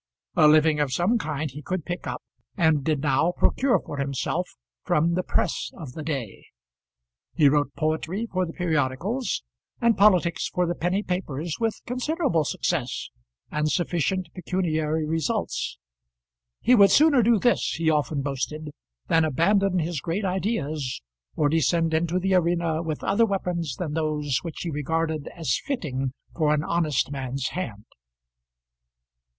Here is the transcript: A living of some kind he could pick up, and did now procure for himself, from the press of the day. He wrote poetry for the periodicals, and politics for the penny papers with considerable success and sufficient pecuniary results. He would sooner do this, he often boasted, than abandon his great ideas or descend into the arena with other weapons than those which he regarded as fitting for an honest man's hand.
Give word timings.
A 0.35 0.47
living 0.47 0.79
of 0.79 0.91
some 0.91 1.19
kind 1.19 1.51
he 1.51 1.61
could 1.61 1.85
pick 1.85 2.07
up, 2.07 2.23
and 2.57 2.83
did 2.83 3.01
now 3.01 3.33
procure 3.33 3.79
for 3.79 3.97
himself, 3.97 4.49
from 4.83 5.13
the 5.13 5.21
press 5.21 5.69
of 5.77 5.91
the 5.91 6.01
day. 6.01 6.45
He 7.35 7.47
wrote 7.47 7.75
poetry 7.75 8.25
for 8.25 8.47
the 8.47 8.51
periodicals, 8.51 9.43
and 9.79 9.95
politics 9.95 10.47
for 10.47 10.65
the 10.65 10.73
penny 10.73 11.03
papers 11.03 11.57
with 11.59 11.79
considerable 11.85 12.43
success 12.45 13.09
and 13.51 13.69
sufficient 13.71 14.29
pecuniary 14.33 15.05
results. 15.05 15.77
He 16.61 16.73
would 16.73 16.89
sooner 16.89 17.21
do 17.21 17.37
this, 17.37 17.73
he 17.73 17.91
often 17.91 18.23
boasted, 18.23 18.71
than 19.07 19.23
abandon 19.23 19.77
his 19.77 20.01
great 20.01 20.25
ideas 20.25 20.99
or 21.35 21.47
descend 21.47 21.93
into 21.93 22.17
the 22.17 22.33
arena 22.33 22.81
with 22.81 23.03
other 23.03 23.27
weapons 23.27 23.75
than 23.75 23.93
those 23.93 24.39
which 24.41 24.61
he 24.61 24.71
regarded 24.71 25.27
as 25.37 25.61
fitting 25.63 26.11
for 26.35 26.55
an 26.55 26.63
honest 26.63 27.11
man's 27.11 27.49
hand. 27.49 27.85